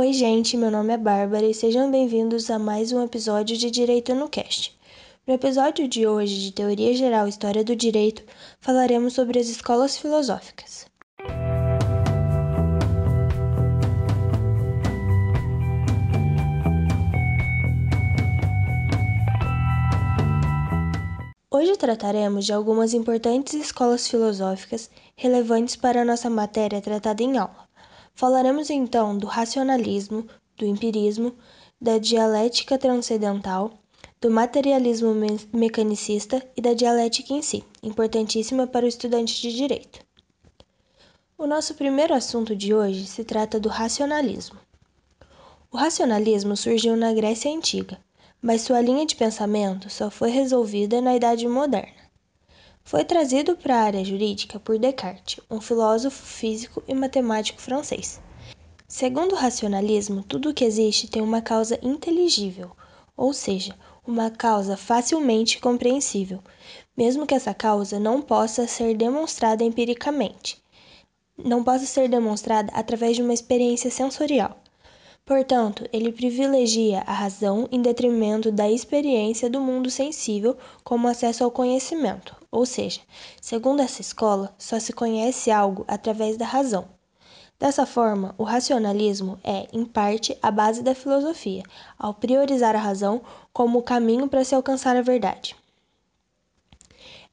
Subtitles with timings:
[0.00, 4.14] Oi, gente, meu nome é Bárbara e sejam bem-vindos a mais um episódio de Direito
[4.14, 4.74] no Cast.
[5.26, 8.22] No episódio de hoje, de Teoria Geral e História do Direito,
[8.62, 10.86] falaremos sobre as escolas filosóficas.
[21.50, 27.69] Hoje trataremos de algumas importantes escolas filosóficas relevantes para a nossa matéria tratada em aula.
[28.20, 31.34] Falaremos então do racionalismo, do empirismo,
[31.80, 33.72] da dialética transcendental,
[34.20, 40.04] do materialismo me mecanicista e da dialética em si, importantíssima para o estudante de direito.
[41.38, 44.58] O nosso primeiro assunto de hoje se trata do racionalismo.
[45.72, 47.98] O racionalismo surgiu na Grécia Antiga
[48.42, 52.09] mas sua linha de pensamento só foi resolvida na Idade Moderna.
[52.90, 58.20] Foi trazido para a área jurídica por Descartes, um filósofo físico e matemático francês.
[58.88, 62.72] Segundo o racionalismo, tudo o que existe tem uma causa inteligível,
[63.16, 66.40] ou seja, uma causa facilmente compreensível,
[66.96, 70.60] mesmo que essa causa não possa ser demonstrada empiricamente,
[71.38, 74.58] não possa ser demonstrada através de uma experiência sensorial.
[75.24, 81.52] Portanto, ele privilegia a razão em detrimento da experiência do mundo sensível como acesso ao
[81.52, 83.00] conhecimento, ou seja,
[83.40, 86.88] segundo essa escola, só se conhece algo através da razão.
[87.58, 91.62] Dessa forma, o racionalismo é, em parte, a base da filosofia,
[91.98, 93.20] ao priorizar a razão
[93.52, 95.54] como o caminho para se alcançar a verdade.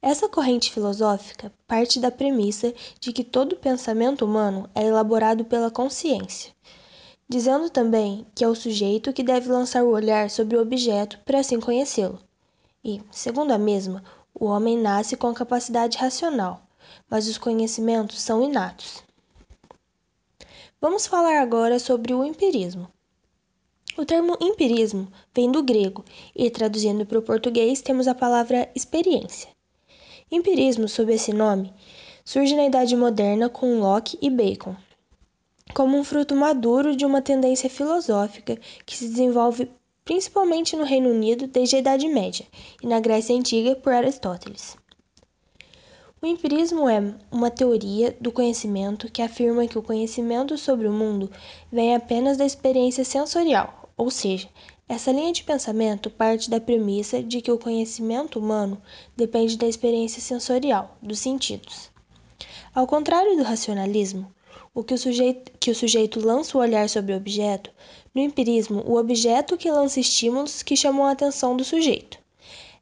[0.00, 6.52] Essa corrente filosófica parte da premissa de que todo pensamento humano é elaborado pela consciência
[7.28, 11.40] dizendo também que é o sujeito que deve lançar o olhar sobre o objeto para
[11.40, 12.18] assim conhecê-lo.
[12.82, 14.02] E, segundo a mesma,
[14.38, 16.62] o homem nasce com capacidade racional,
[17.10, 19.02] mas os conhecimentos são inatos.
[20.80, 22.88] Vamos falar agora sobre o empirismo.
[23.96, 26.04] O termo empirismo vem do grego
[26.34, 29.48] e, traduzindo para o português, temos a palavra experiência.
[30.30, 31.72] Empirismo, sob esse nome,
[32.24, 34.76] surge na Idade Moderna com Locke e Bacon,
[35.74, 39.68] como um fruto maduro de uma tendência filosófica que se desenvolve
[40.08, 42.46] principalmente no Reino Unido desde a Idade Média
[42.82, 44.74] e na Grécia Antiga por Aristóteles.
[46.22, 51.30] O empirismo é uma teoria do conhecimento que afirma que o conhecimento sobre o mundo
[51.70, 54.48] vem apenas da experiência sensorial, ou seja,
[54.88, 58.80] essa linha de pensamento parte da premissa de que o conhecimento humano
[59.14, 61.90] depende da experiência sensorial, dos sentidos.
[62.74, 64.32] Ao contrário do racionalismo,
[64.74, 67.70] o que o sujeito, que o sujeito lança o olhar sobre o objeto,
[68.14, 72.18] no empirismo, o objeto que lança estímulos que chamam a atenção do sujeito.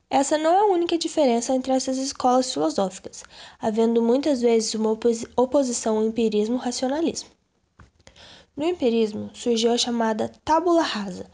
[0.09, 3.25] Essa não é a única diferença entre essas escolas filosóficas,
[3.61, 4.97] havendo muitas vezes uma
[5.37, 7.29] oposição ao empirismo-racionalismo.
[8.57, 11.27] No empirismo surgiu a chamada tábula rasa.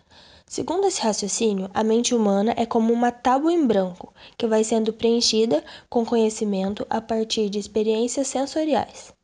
[0.47, 4.93] Segundo esse raciocínio, a mente humana é como uma tábua em branco, que vai sendo
[4.93, 9.15] preenchida com conhecimento a partir de experiências sensoriais.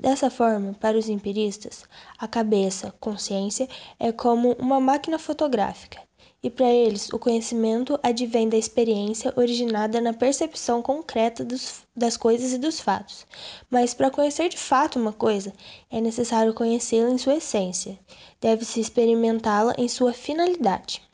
[0.00, 1.82] Dessa forma, para os empiristas,
[2.16, 6.00] a cabeça, consciência, é como uma máquina fotográfica,
[6.40, 12.52] e para eles o conhecimento advém da experiência originada na percepção concreta dos, das coisas
[12.52, 13.26] e dos fatos.
[13.68, 15.52] Mas para conhecer de fato uma coisa,
[15.90, 17.98] é necessário conhecê-la em sua essência,
[18.40, 21.07] deve-se experimentá-la em sua finalidade.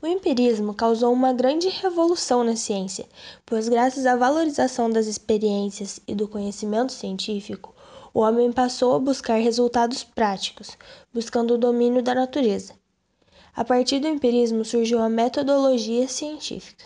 [0.00, 3.04] O empirismo causou uma grande revolução na ciência,
[3.44, 7.74] pois, graças à valorização das experiências e do conhecimento científico,
[8.14, 10.78] o homem passou a buscar resultados práticos,
[11.12, 12.74] buscando o domínio da natureza.
[13.56, 16.84] A partir do empirismo surgiu a metodologia científica.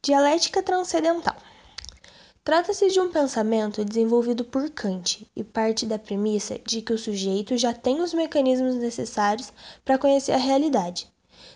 [0.00, 1.36] Dialética transcendental.
[2.44, 7.56] Trata-se de um pensamento desenvolvido por Kant e parte da premissa de que o sujeito
[7.56, 9.52] já tem os mecanismos necessários
[9.84, 11.06] para conhecer a realidade,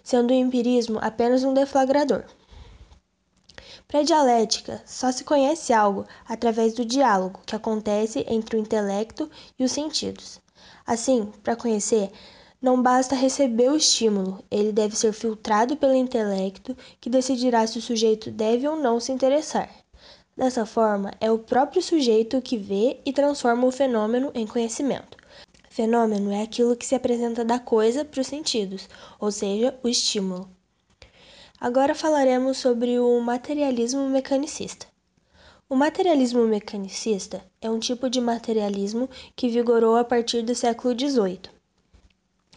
[0.05, 2.23] sendo o empirismo apenas um deflagrador.
[3.89, 9.29] Para a dialética, só se conhece algo através do diálogo que acontece entre o intelecto
[9.59, 10.41] e os sentidos.
[10.87, 12.13] Assim, para conhecer,
[12.63, 17.83] não basta receber o estímulo, ele deve ser filtrado pelo intelecto, que decidirá se o
[17.83, 19.69] sujeito deve ou não se interessar.
[20.37, 25.17] Dessa forma, é o próprio sujeito que vê e transforma o fenômeno em conhecimento.
[25.71, 28.87] Fenômeno é aquilo que se apresenta da coisa para os sentidos,
[29.19, 30.47] ou seja, o estímulo.
[31.59, 34.87] Agora falaremos sobre o materialismo mecanicista.
[35.71, 41.51] O materialismo mecanicista é um tipo de materialismo que vigorou a partir do século XVIII.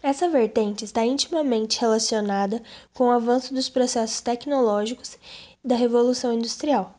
[0.04, 2.62] Essa vertente está intimamente relacionada
[2.94, 5.18] com o avanço dos processos tecnológicos
[5.64, 6.99] da Revolução Industrial.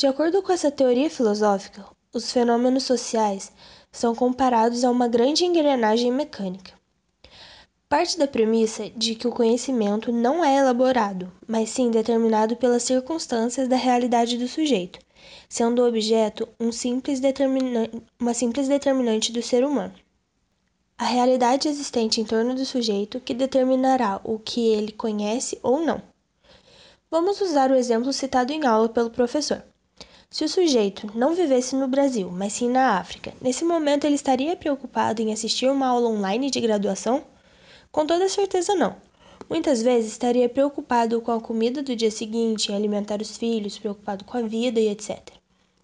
[0.00, 3.52] De acordo com essa teoria filosófica, os fenômenos sociais
[3.92, 6.72] são comparados a uma grande engrenagem mecânica.
[7.86, 13.68] Parte da premissa de que o conhecimento não é elaborado, mas sim determinado pelas circunstâncias
[13.68, 14.98] da realidade do sujeito,
[15.50, 17.20] sendo o objeto um simples
[18.18, 19.92] uma simples determinante do ser humano.
[20.96, 26.00] A realidade existente em torno do sujeito que determinará o que ele conhece ou não.
[27.10, 29.62] Vamos usar o exemplo citado em aula pelo professor.
[30.32, 34.54] Se o sujeito não vivesse no Brasil, mas sim na África, nesse momento ele estaria
[34.54, 37.24] preocupado em assistir uma aula online de graduação?
[37.90, 38.94] Com toda certeza não.
[39.48, 44.24] Muitas vezes estaria preocupado com a comida do dia seguinte, em alimentar os filhos, preocupado
[44.24, 45.18] com a vida e etc.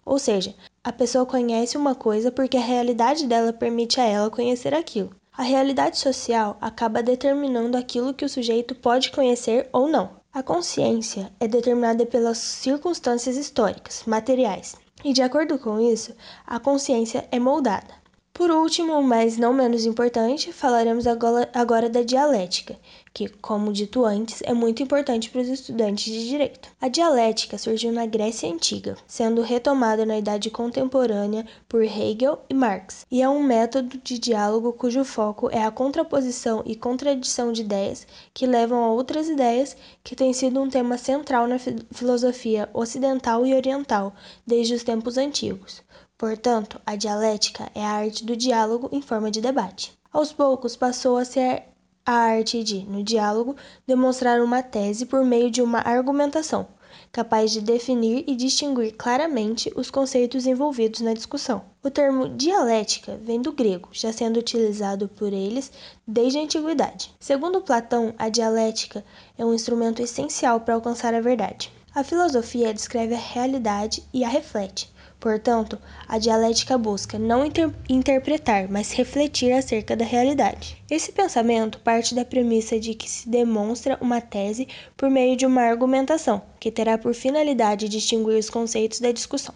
[0.05, 4.73] Ou seja, a pessoa conhece uma coisa porque a realidade dela permite a ela conhecer
[4.73, 5.11] aquilo.
[5.33, 10.11] A realidade social acaba determinando aquilo que o sujeito pode conhecer ou não.
[10.37, 16.13] A consciência é determinada pelas circunstâncias históricas, materiais, e de acordo com isso,
[16.45, 17.91] a consciência é moldada.
[18.37, 22.77] Por último, mas não menos importante, falaremos agora da dialética,
[23.11, 26.69] que, como dito antes, é muito importante para os estudantes de direito.
[26.79, 33.07] A dialética surgiu na Grécia Antiga, sendo retomada na Idade Contemporânea por Hegel e Marx,
[33.09, 38.05] e é um método de diálogo cujo foco é a contraposição e contradição de ideias
[38.35, 43.55] que levam a outras ideias, que tem sido um tema central na filosofia ocidental e
[43.55, 44.13] oriental
[44.45, 45.81] desde os tempos antigos.
[46.17, 49.95] Portanto, a dialética é a arte do diálogo em forma de debate.
[50.11, 51.65] Aos poucos passou a ser
[52.03, 53.55] a arte de, no diálogo,
[53.85, 56.67] demonstrar uma tese por meio de uma argumentação,
[57.11, 61.65] capaz de definir e distinguir claramente os conceitos envolvidos na discussão.
[61.83, 65.71] O termo dialética vem do grego, já sendo utilizado por eles
[66.07, 67.13] desde a antiguidade.
[67.19, 69.05] Segundo Platão, a dialética
[69.37, 71.71] é um instrumento essencial para alcançar a verdade.
[71.93, 78.69] A filosofia descreve a realidade e a reflete Portanto, a dialética busca não inter interpretar,
[78.69, 80.81] mas refletir acerca da realidade.
[80.89, 85.63] Esse pensamento parte da premissa de que se demonstra uma tese por meio de uma
[85.63, 89.55] argumentação, que terá por finalidade distinguir os conceitos da discussão.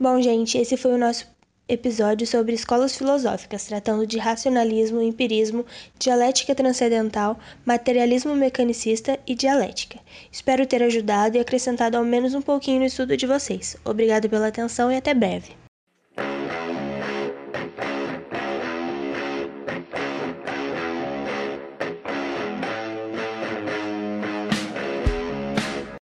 [0.00, 1.26] Bom, gente, esse foi o nosso
[1.68, 5.66] episódio sobre escolas filosóficas, tratando de racionalismo, empirismo,
[5.98, 9.98] dialética transcendental, materialismo mecanicista e dialética.
[10.32, 13.76] Espero ter ajudado e acrescentado ao menos um pouquinho no estudo de vocês.
[13.84, 15.67] Obrigado pela atenção e até breve.